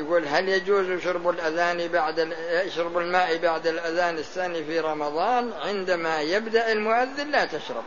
يقول 0.05 0.27
هل 0.27 0.49
يجوز 0.49 1.01
شرب 1.03 1.29
الأذان 1.29 1.87
بعد 1.87 2.35
شرب 2.75 2.97
الماء 2.97 3.37
بعد 3.37 3.67
الأذان 3.67 4.17
الثاني 4.17 4.63
في 4.63 4.79
رمضان 4.79 5.53
عندما 5.53 6.21
يبدأ 6.21 6.71
المؤذن 6.71 7.31
لا 7.31 7.45
تشرب؟ 7.45 7.83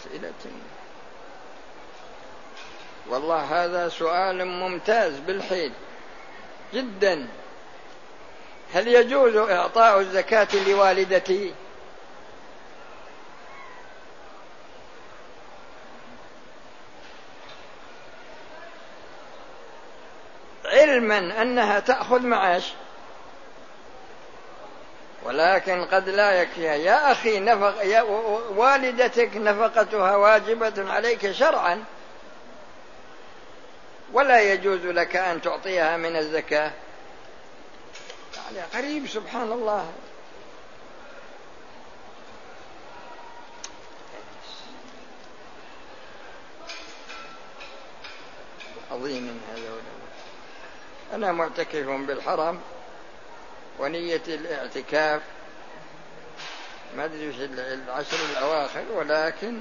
أسئلة 0.00 0.32
والله 3.08 3.64
هذا 3.64 3.88
سؤال 3.88 4.44
ممتاز 4.44 5.18
بالحيل 5.18 5.72
جدا. 6.74 7.26
هل 8.74 8.88
يجوز 8.88 9.36
إعطاء 9.36 10.00
الزكاة 10.00 10.48
لوالدتي؟ 10.68 11.54
علما 21.12 21.42
أنها 21.42 21.80
تأخذ 21.80 22.20
معاش. 22.20 22.72
ولكن 25.22 25.84
قد 25.84 26.08
لا 26.08 26.42
يكفيها. 26.42 26.74
يا 26.74 27.12
أخي 27.12 27.40
نفق 27.40 27.84
يا 27.84 28.02
والدتك 28.56 29.30
نفقتها 29.36 30.16
واجبة 30.16 30.92
عليك 30.92 31.32
شرعا. 31.32 31.84
ولا 34.12 34.40
يجوز 34.40 34.86
لك 34.86 35.16
أن 35.16 35.42
تعطيها 35.42 35.96
من 35.96 36.16
الزكاة. 36.16 36.72
يعني 38.36 38.66
قريب 38.74 39.06
سبحان 39.06 39.52
الله. 39.52 39.92
عظيم. 48.90 49.40
أنا 51.14 51.32
معتكف 51.32 51.86
بالحرم 51.86 52.60
ونية 53.78 54.22
الاعتكاف. 54.28 55.22
ما 56.96 57.04
أدري 57.04 57.32
في 57.32 57.44
العشر 57.44 58.16
الأواخر 58.30 58.84
ولكن 58.94 59.60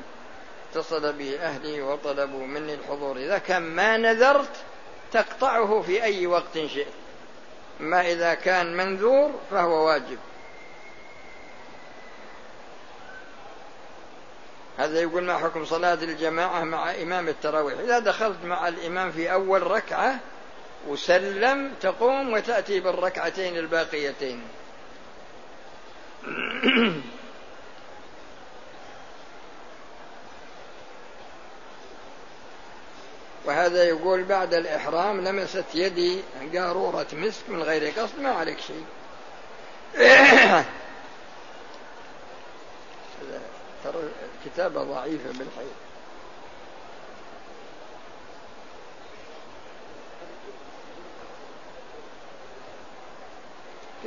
اتصل 0.72 1.14
بي 1.14 1.40
أهلي 1.40 1.82
وطلبوا 1.82 2.48
مني 2.48 2.74
الحضور. 2.74 3.18
إذا 3.18 3.38
كان 3.38 3.62
ما 3.62 3.98
نذرت 3.98 4.56
تقطعه 5.12 5.82
في 5.82 6.04
أي 6.04 6.28
وقت 6.28 6.54
شئت. 6.54 6.88
ما 7.80 8.02
إذا 8.02 8.34
كان 8.34 8.78
منذور 8.78 9.32
فهو 9.52 9.88
واجب. 9.88 10.18
هذا 14.78 15.02
يقول 15.02 15.24
ما 15.24 15.38
حكم 15.38 15.66
صلاة 15.66 15.94
الجماعة 15.94 16.64
مع 16.64 16.92
إمام 16.92 17.28
التراويح؟ 17.28 17.80
إذا 17.80 18.00
دخلت 18.00 18.46
مع 18.46 18.68
الإمام 18.68 19.12
في 19.12 19.34
أول 19.34 19.72
ركعة 19.72 20.20
وسلم 20.88 21.74
تقوم 21.82 22.34
وتأتي 22.34 22.80
بالركعتين 22.80 23.58
الباقيتين. 23.58 24.42
وهذا 33.46 33.84
يقول 33.84 34.24
بعد 34.24 34.54
الإحرام 34.54 35.22
لمست 35.22 35.66
يدي 35.74 36.22
قارورة 36.56 37.08
مسك 37.14 37.50
من 37.50 37.64
غير 37.64 38.00
قصد 38.00 38.20
ما 38.20 38.30
عليك 38.30 38.60
شيء. 38.60 38.86
ترى 43.84 44.10
الكتابة 44.46 44.84
ضعيفة 44.84 45.30
بالحقيقة 45.30 45.87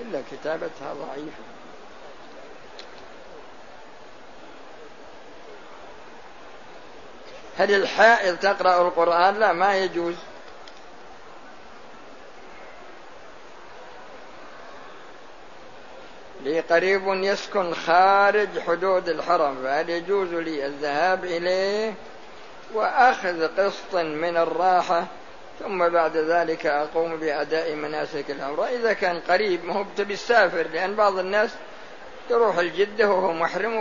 كلها 0.01 0.23
كتابتها 0.33 0.95
ضعيفة. 0.95 1.43
هل 7.59 7.75
الحائض 7.75 8.37
تقرأ 8.39 8.89
القرآن؟ 8.89 9.35
لا 9.35 9.53
ما 9.53 9.77
يجوز. 9.77 10.15
لي 16.43 16.61
قريب 16.61 17.03
يسكن 17.07 17.75
خارج 17.75 18.59
حدود 18.59 19.09
الحرم 19.09 19.63
فهل 19.63 19.91
يجوز 19.91 20.35
لي 20.35 20.67
الذهاب 20.67 21.25
إليه 21.25 21.95
وأخذ 22.75 23.49
قسط 23.57 23.95
من 23.95 24.37
الراحة؟ 24.37 25.07
ثم 25.61 25.89
بعد 25.89 26.17
ذلك 26.17 26.67
أقوم 26.67 27.17
بأداء 27.17 27.75
مناسك 27.75 28.31
العمرة 28.31 28.65
إذا 28.65 28.93
كان 28.93 29.21
قريب 29.21 29.65
ما 29.65 29.75
هو 29.75 29.85
بالسافر 29.99 30.67
لأن 30.73 30.95
بعض 30.95 31.19
الناس 31.19 31.51
يروح 32.31 32.59
الجدة 32.59 33.09
وهو 33.09 33.33
محرم 33.33 33.77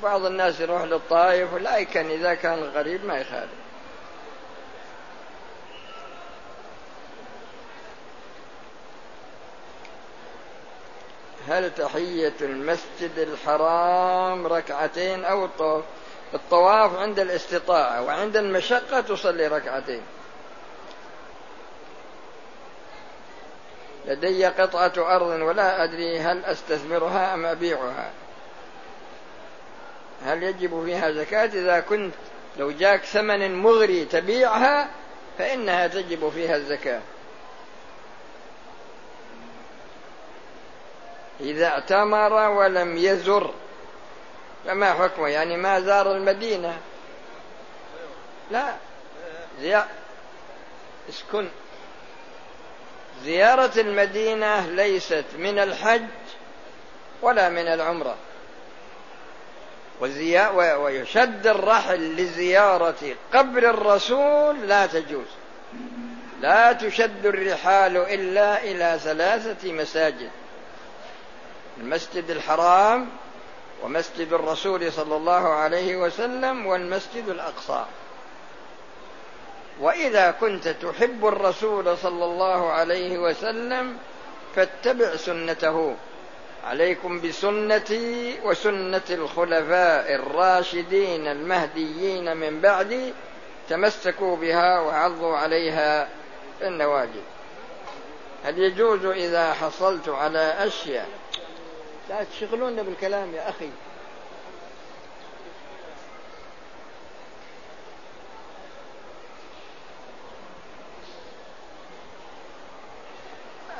وبعض 0.00 0.24
الناس 0.24 0.60
يروح 0.60 0.82
للطائف 0.82 1.54
لكن 1.54 2.10
إذا 2.10 2.34
كان 2.34 2.58
غريب 2.58 3.04
ما 3.04 3.18
يخالف. 3.18 3.50
هل 11.48 11.74
تحية 11.74 12.34
المسجد 12.40 13.18
الحرام 13.18 14.46
ركعتين 14.46 15.24
أو 15.24 15.44
الطواف؟ 15.44 15.84
الطواف 16.34 16.96
عند 16.96 17.20
الاستطاعة 17.20 18.02
وعند 18.02 18.36
المشقة 18.36 19.00
تصلي 19.00 19.46
ركعتين. 19.46 20.02
لدي 24.08 24.46
قطعة 24.46 24.92
أرض 25.16 25.26
ولا 25.26 25.84
أدري 25.84 26.20
هل 26.20 26.44
أستثمرها 26.44 27.34
أم 27.34 27.46
أبيعها. 27.46 28.10
هل 30.24 30.42
يجب 30.42 30.84
فيها 30.84 31.10
زكاة؟ 31.10 31.44
إذا 31.46 31.80
كنت 31.80 32.14
لو 32.56 32.70
جاك 32.70 33.04
ثمن 33.04 33.54
مغري 33.54 34.04
تبيعها 34.04 34.88
فإنها 35.38 35.86
تجب 35.86 36.28
فيها 36.28 36.56
الزكاة. 36.56 37.00
إذا 41.40 41.66
اعتمر 41.66 42.32
ولم 42.32 42.96
يزر 42.96 43.54
فما 44.64 44.92
حكمه؟ 44.92 45.28
يعني 45.28 45.56
ما 45.56 45.80
زار 45.80 46.16
المدينة. 46.16 46.78
لا. 48.50 48.74
زي... 49.60 49.82
اسكن. 51.08 51.48
زيارة 53.24 53.80
المدينة 53.80 54.66
ليست 54.66 55.24
من 55.38 55.58
الحج 55.58 56.06
ولا 57.22 57.48
من 57.48 57.66
العمرة. 57.66 58.16
ويشد 60.00 61.46
الرحل 61.46 62.16
لزيارة 62.16 63.14
قبر 63.34 63.70
الرسول 63.70 64.68
لا 64.68 64.86
تجوز. 64.86 65.26
لا 66.40 66.72
تشد 66.72 67.26
الرحال 67.26 67.96
إلا 67.96 68.62
إلى 68.62 68.98
ثلاثة 69.02 69.72
مساجد. 69.72 70.30
المسجد 71.80 72.30
الحرام 72.30 73.08
ومسجد 73.82 74.32
الرسول 74.32 74.92
صلى 74.92 75.16
الله 75.16 75.48
عليه 75.48 75.96
وسلم 75.96 76.66
والمسجد 76.66 77.28
الأقصى. 77.28 77.84
وإذا 79.80 80.30
كنت 80.30 80.68
تحب 80.68 81.26
الرسول 81.26 81.98
صلى 81.98 82.24
الله 82.24 82.72
عليه 82.72 83.18
وسلم 83.18 83.96
فاتبع 84.56 85.16
سنته. 85.16 85.96
عليكم 86.64 87.20
بسنتي 87.20 88.40
وسنة 88.44 89.02
الخلفاء 89.10 90.14
الراشدين 90.14 91.26
المهديين 91.26 92.36
من 92.36 92.60
بعدي 92.60 93.12
تمسكوا 93.68 94.36
بها 94.36 94.80
وعضوا 94.80 95.36
عليها 95.36 96.08
النواجذ. 96.62 97.22
هل 98.44 98.58
يجوز 98.58 99.04
إذا 99.04 99.52
حصلت 99.52 100.08
على 100.08 100.54
أشياء؟ 100.58 101.08
لا 102.08 102.24
تشغلون 102.24 102.82
بالكلام 102.82 103.34
يا 103.34 103.48
أخي. 103.48 103.70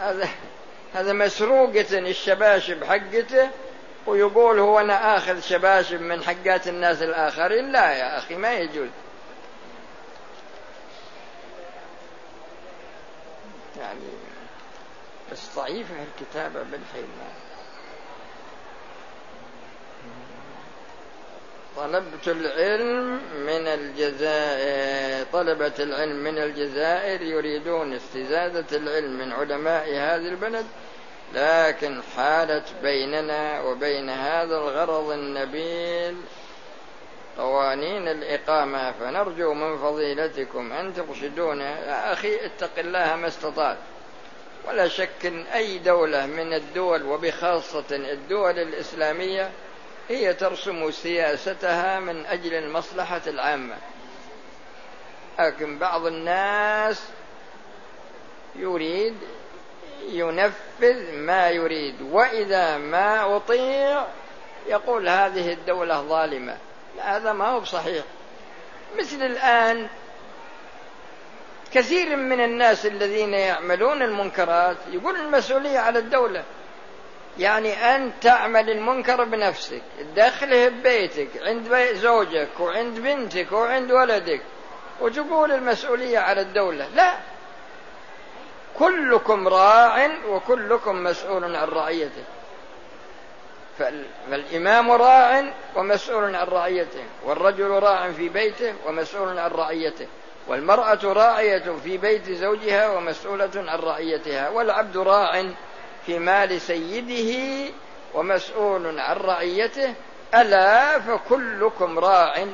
هذا 0.08 0.28
هذا 0.94 1.12
مسروقة 1.12 1.98
الشباشب 1.98 2.84
حقته 2.84 3.50
ويقول 4.06 4.58
هو 4.58 4.80
أنا 4.80 5.16
آخذ 5.16 5.40
شباشب 5.40 6.00
من 6.00 6.24
حقات 6.24 6.68
الناس 6.68 7.02
الآخرين. 7.02 7.72
لا 7.72 7.92
يا 7.92 8.18
أخي 8.18 8.36
ما 8.36 8.52
يجوز. 8.54 8.88
يعني 13.78 14.00
بس 15.32 15.56
ضعيفة 15.56 15.94
الكتابة 15.94 16.62
بالحين. 16.62 17.08
طلبت 21.78 22.28
العلم 22.28 23.20
من 23.46 23.66
الجزائر 23.66 25.26
طلبة 25.32 25.72
العلم 25.78 26.16
من 26.16 26.38
الجزائر 26.38 27.22
يريدون 27.22 27.92
استزادة 27.92 28.76
العلم 28.76 29.18
من 29.18 29.32
علماء 29.32 29.88
هذه 29.88 30.28
البلد 30.28 30.66
لكن 31.34 32.00
حالت 32.16 32.64
بيننا 32.82 33.60
وبين 33.60 34.10
هذا 34.10 34.56
الغرض 34.56 35.10
النبيل 35.10 36.16
قوانين 37.38 38.08
الإقامة. 38.08 38.92
فنرجو 38.92 39.54
من 39.54 39.78
فضيلتكم 39.78 40.72
أن 40.72 40.94
ترشدونا 40.94 41.86
يا 41.86 42.12
أخي 42.12 42.46
اتق 42.46 42.78
الله 42.78 43.16
ما 43.16 43.28
استطعت. 43.28 43.76
ولا 44.68 44.88
شك 44.88 45.26
أن 45.26 45.46
أي 45.46 45.78
دولة 45.78 46.26
من 46.26 46.52
الدول 46.52 47.02
وبخاصة 47.02 47.84
الدول 47.90 48.58
الإسلامية 48.58 49.50
هي 50.08 50.34
ترسم 50.34 50.90
سياستها 50.90 52.00
من 52.00 52.26
أجل 52.26 52.54
المصلحة 52.54 53.20
العامة. 53.26 53.76
لكن 55.38 55.78
بعض 55.78 56.06
الناس 56.06 57.02
يريد 58.56 59.14
ينفذ 60.08 61.12
ما 61.12 61.50
يريد 61.50 62.02
وإذا 62.02 62.78
ما 62.78 63.36
أطيع 63.36 64.06
يقول 64.66 65.08
هذه 65.08 65.52
الدولة 65.52 66.00
ظالمة. 66.00 66.56
هذا 66.98 67.32
ما 67.32 67.48
هو 67.48 67.60
بصحيح. 67.60 68.04
مثل 68.98 69.22
الآن 69.22 69.88
كثير 71.72 72.16
من 72.16 72.40
الناس 72.40 72.86
الذين 72.86 73.34
يعملون 73.34 74.02
المنكرات 74.02 74.76
يقول 74.90 75.16
المسؤولية 75.16 75.78
على 75.78 75.98
الدولة. 75.98 76.44
يعني 77.38 77.96
أنت 77.96 78.12
تعمل 78.22 78.70
المنكر 78.70 79.24
بنفسك 79.24 79.82
تدخله 79.98 80.68
ببيتك 80.68 81.28
عند 81.42 81.74
زوجك 81.92 82.60
وعند 82.60 83.00
بنتك 83.00 83.52
وعند 83.52 83.92
ولدك 83.92 84.40
وتقول 85.00 85.52
المسؤولية 85.52 86.18
على 86.18 86.40
الدولة. 86.40 86.88
لا. 86.94 87.14
كلكم 88.78 89.48
راع 89.48 90.10
وكلكم 90.28 91.04
مسؤول 91.04 91.56
عن 91.56 91.68
رعيته. 91.68 92.24
فالإمام 93.78 94.90
راع 94.90 95.44
ومسؤول 95.76 96.36
عن 96.36 96.46
رعيته 96.46 97.04
والرجل 97.24 97.68
راع 97.68 98.12
في 98.12 98.28
بيته 98.28 98.74
ومسؤول 98.86 99.38
عن 99.38 99.50
رعيته 99.50 100.06
والمرأة 100.48 100.98
راعية 101.04 101.76
في 101.84 101.98
بيت 101.98 102.30
زوجها 102.30 102.88
ومسؤولة 102.88 103.50
عن 103.56 103.78
رعيتها 103.78 104.48
والعبد 104.48 104.96
راع 104.96 105.44
في 106.08 106.18
مال 106.18 106.60
سيده 106.60 107.72
ومسؤول 108.14 108.98
عن 109.00 109.16
رعيته 109.16 109.94
ألا 110.34 110.98
فكلكم 111.00 111.98
راع 111.98 112.46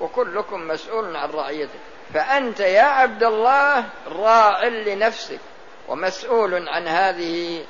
وكلكم 0.00 0.68
مسؤول 0.68 1.16
عن 1.16 1.30
رعيته. 1.30 1.78
فأنت 2.14 2.60
يا 2.60 2.82
عبد 2.82 3.22
الله 3.22 3.84
راع 4.06 4.64
لنفسك 4.64 5.40
ومسؤول 5.88 6.68
عن 6.68 6.88
هذه 6.88 7.64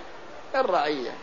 الرعية. 0.55 1.15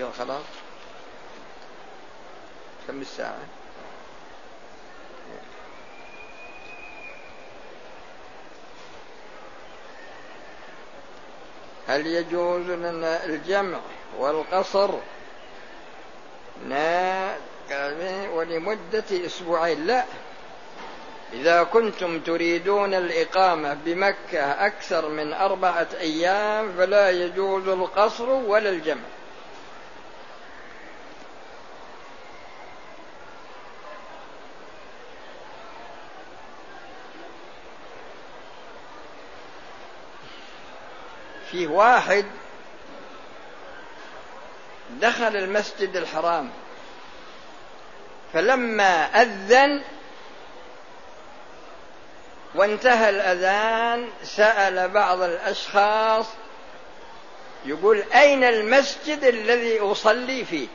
قال 0.00 0.12
خلاص؟ 0.12 0.44
كم 2.88 3.00
الساعة؟ 3.00 3.38
هل 11.88 12.06
يجوز 12.06 12.70
لنا 12.70 13.24
الجمع 13.24 13.78
والقصر؟ 14.18 14.90
ولمدة 18.34 19.04
أسبوعين 19.26 19.86
لا. 19.86 20.04
إذا 21.32 21.62
كنتم 21.62 22.20
تريدون 22.20 22.94
الإقامة 22.94 23.74
بمكة 23.84 24.66
أكثر 24.66 25.08
من 25.08 25.32
أربعة 25.32 25.88
أيام 26.00 26.72
فلا 26.72 27.10
يجوز 27.10 27.68
القصر 27.68 28.28
ولا 28.30 28.70
الجمع. 28.70 29.02
فيه 41.50 41.68
واحد 41.68 42.26
دخل 44.90 45.36
المسجد 45.36 45.96
الحرام 45.96 46.50
فلما 48.32 49.04
أذن 49.22 49.82
وانتهى 52.54 53.10
الأذان 53.10 54.08
سأل 54.22 54.88
بعض 54.88 55.20
الأشخاص 55.20 56.26
يقول 57.64 58.04
أين 58.14 58.44
المسجد 58.44 59.24
الذي 59.24 59.80
أصلي 59.80 60.44
فيه؟ 60.44 60.68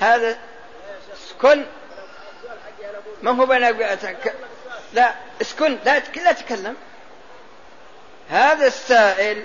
هذا 0.00 0.38
اسكن. 1.14 1.66
ما 3.22 3.30
هو 3.30 3.46
بنا 3.46 3.96
لا 4.92 5.14
اسكن 5.42 5.78
لا 5.84 5.98
تكلم. 6.32 6.76
هذا 8.30 8.66
السائل 8.66 9.44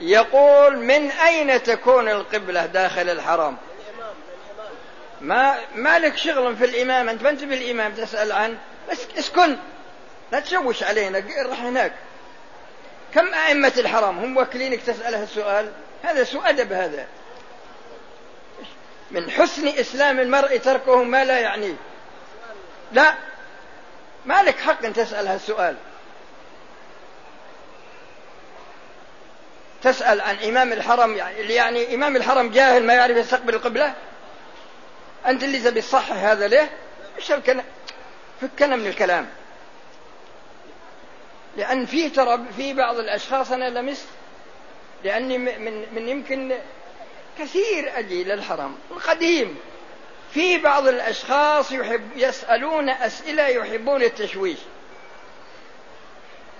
يقول 0.00 0.78
من 0.78 1.10
أين 1.10 1.62
تكون 1.62 2.08
القبلة 2.08 2.66
داخل 2.66 3.10
الحرم 3.10 3.56
ما 5.20 5.58
ما 5.74 5.98
لك 5.98 6.16
شغل 6.16 6.56
في 6.56 6.64
الإمام؟ 6.64 7.08
أنت 7.08 7.22
ما 7.22 7.30
أنت 7.30 7.44
بالإمام 7.44 7.92
تسأل 7.92 8.32
عنه 8.32 8.58
اسكن. 9.18 9.56
لا 10.32 10.40
تشوش 10.40 10.82
علينا 10.82 11.22
راح 11.48 11.62
هناك. 11.62 11.92
كم 13.14 13.34
أئمة 13.34 13.72
الحرم 13.78 14.18
هم 14.18 14.36
وكلينك 14.36 14.82
تسأله 14.82 15.22
السؤال 15.22 15.72
هذا 16.02 16.24
سوء 16.24 16.48
أدب 16.48 16.72
هذا. 16.72 17.06
من 19.10 19.30
حسن 19.30 19.68
إسلام 19.68 20.20
المرء 20.20 20.56
تركه 20.56 21.02
ما 21.02 21.24
لا 21.24 21.38
يعنيه 21.38 21.74
لا. 22.92 23.14
ما 24.26 24.42
لك 24.42 24.58
حق 24.58 24.84
أن 24.84 24.92
تسأل 24.92 25.26
هالسؤال. 25.26 25.76
تسأل 29.82 30.20
عن 30.20 30.36
إمام 30.36 30.72
الحرم 30.72 31.16
يعني, 31.16 31.38
يعني 31.38 31.94
إمام 31.94 32.16
الحرم 32.16 32.50
جاهل 32.50 32.86
ما 32.86 32.94
يعرف 32.94 33.16
يستقبل 33.16 33.54
القبلة؟ 33.54 33.94
أنت 35.26 35.42
اللي 35.42 35.58
تبي 35.58 35.80
تصحح 35.80 36.12
هذا 36.12 36.48
ليه؟ 36.48 36.70
الكلام 37.30 37.64
فكنا 38.40 38.76
من 38.76 38.86
الكلام. 38.86 39.28
لأن 41.56 41.86
في 41.86 42.10
ترى 42.10 42.44
في 42.56 42.72
بعض 42.72 42.98
الأشخاص 42.98 43.52
أنا 43.52 43.70
لمست 43.70 44.06
لأني 45.04 45.38
من 45.38 45.94
من 45.94 46.08
يمكن 46.08 46.58
كثير 47.38 47.98
أجي 47.98 48.24
للحرم 48.24 48.76
القديم 48.90 49.56
في 50.32 50.58
بعض 50.58 50.88
الأشخاص 50.88 51.72
يحب 51.72 52.16
يسألون 52.16 52.88
أسئلة 52.88 53.46
يحبون 53.46 54.02
التشويش 54.02 54.58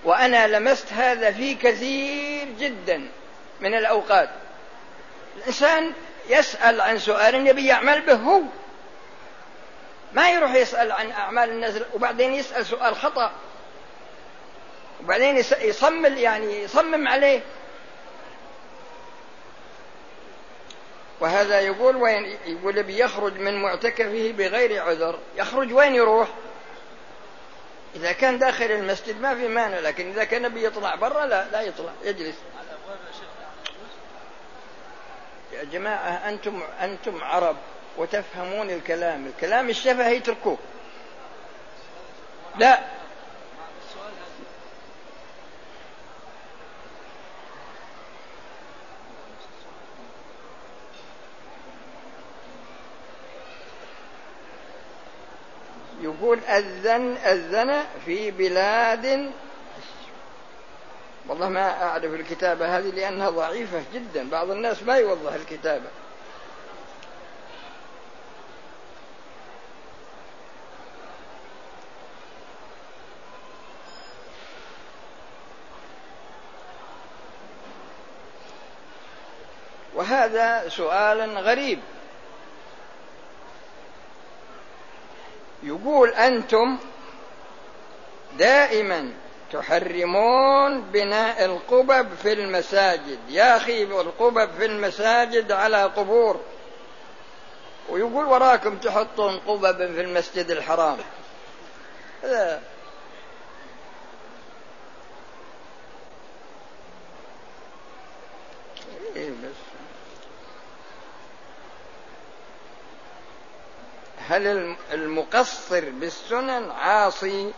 وأنا 0.04 0.46
لمست 0.46 0.92
هذا 0.92 1.32
في 1.32 1.54
كثير 1.54 2.48
جدا 2.58 3.08
من 3.60 3.74
الأوقات. 3.74 4.30
الإنسان 5.36 5.92
يسأل 6.28 6.80
عن 6.80 6.98
سؤال 6.98 7.46
يبي 7.46 7.66
يعمل 7.66 8.00
به 8.00 8.14
هو. 8.14 8.42
ما 10.12 10.30
يروح 10.30 10.54
يسأل 10.54 10.92
عن 10.92 11.12
أعمال 11.12 11.50
الناس 11.50 11.74
وبعدين 11.94 12.34
يسأل 12.34 12.66
سؤال 12.66 12.96
خطأ. 12.96 13.32
وبعدين 15.04 15.36
يصمم 15.60 16.16
يعني 16.16 16.62
يصمم 16.62 17.08
عليه. 17.08 17.40
وهذا 21.20 21.60
يقول 21.60 21.96
وين 21.96 22.36
يقول 22.46 22.82
بيخرج 22.82 23.38
من 23.38 23.62
معتكفه 23.62 24.32
بغير 24.38 24.82
عذر. 24.82 25.18
يخرج 25.36 25.72
وين 25.72 25.94
يروح؟ 25.94 26.28
إذا 27.96 28.12
كان 28.12 28.38
داخل 28.38 28.64
المسجد 28.64 29.20
ما 29.20 29.34
في 29.34 29.48
مانع 29.48 29.78
لكن 29.78 30.10
إذا 30.10 30.24
كان 30.24 30.48
بيطلع 30.48 30.94
برا 30.94 31.26
لا 31.26 31.50
لا 31.50 31.60
يطلع 31.60 31.92
يجلس. 32.04 32.36
يا 35.52 35.64
جماعة 35.64 36.28
أنتم 36.28 36.62
أنتم 36.80 37.24
عرب 37.24 37.56
وتفهمون 37.96 38.70
الكلام. 38.70 39.26
الكلام 39.26 39.70
الشفهي 39.70 40.16
اتركوه. 40.16 40.58
لا. 42.56 42.80
يقول 56.30 56.44
أذن 56.44 57.16
أذن 57.16 57.84
في 58.06 58.30
بلاد 58.30 59.32
والله 61.28 61.48
ما 61.48 61.82
أعرف 61.82 62.04
الكتابة 62.04 62.78
هذه 62.78 62.90
لأنها 62.90 63.30
ضعيفة 63.30 63.82
جدا 63.94 64.30
بعض 64.30 64.50
الناس 64.50 64.82
ما 64.82 64.96
يوضح 64.96 65.32
الكتابة. 65.32 65.88
وهذا 79.94 80.68
سؤال 80.68 81.38
غريب. 81.38 81.78
يقول 85.62 86.08
أنتم 86.08 86.78
دائما 88.38 89.12
تحرمون 89.52 90.80
بناء 90.80 91.44
القبب 91.44 92.08
في 92.22 92.32
المساجد. 92.32 93.18
يا 93.28 93.56
أخي 93.56 93.82
القبب 93.82 94.50
في 94.58 94.64
المساجد 94.64 95.52
على 95.52 95.84
قبور. 95.84 96.40
ويقول 97.88 98.26
وراكم 98.26 98.78
تحطون 98.78 99.38
قبب 99.38 99.76
في 99.76 100.00
المسجد 100.00 100.50
الحرام 100.50 100.96
هذا 102.22 102.62
إيه 109.16 109.30
بس 109.30 109.56
هل 114.30 114.76
المقصر 114.92 115.90
بالسنن 115.90 116.70
عاصي 116.70 117.52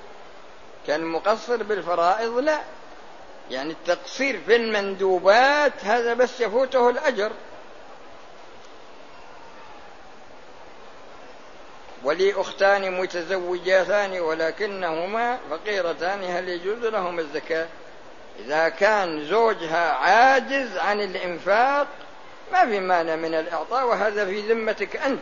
كالمقصر 0.86 1.62
بالفرائض 1.62 2.38
لا. 2.38 2.60
يعني 3.50 3.72
التقصير 3.72 4.40
في 4.46 4.56
المندوبات 4.56 5.72
هذا 5.84 6.14
بس 6.14 6.40
يفوته 6.40 6.90
الأجر. 6.90 7.32
ولي 12.04 12.40
أختان 12.40 13.00
متزوجاتان 13.00 14.20
ولكنهما 14.20 15.38
فقيرتان 15.50 16.24
هل 16.24 16.48
يجوز 16.48 16.84
لهما 16.84 17.20
الزكاة؟ 17.20 17.66
إذا 18.38 18.68
كان 18.68 19.24
زوجها 19.24 19.92
عاجز 19.92 20.76
عن 20.76 21.00
الإنفاق 21.00 21.86
ما 22.52 22.64
في 22.66 22.80
مانع 22.80 23.16
من 23.16 23.34
الإعطاء 23.34 23.86
وهذا 23.86 24.26
في 24.26 24.40
ذمتك 24.40 24.96
أنت. 24.96 25.20